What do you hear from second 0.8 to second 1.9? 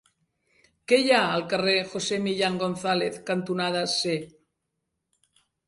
Què hi ha al carrer